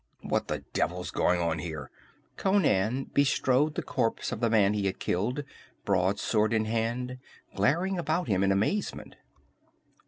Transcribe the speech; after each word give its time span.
"What 0.23 0.47
the 0.47 0.63
devil's 0.73 1.11
going 1.11 1.39
on 1.39 1.59
here?" 1.59 1.91
Conan 2.35 3.11
bestrode 3.13 3.75
the 3.75 3.83
corpse 3.83 4.31
of 4.31 4.39
the 4.39 4.49
man 4.49 4.73
he 4.73 4.87
had 4.87 4.97
killed, 4.97 5.43
broadsword 5.85 6.53
in 6.53 6.65
hand, 6.65 7.19
glaring 7.55 7.99
about 7.99 8.27
him 8.27 8.43
in 8.43 8.51
amazement. 8.51 9.17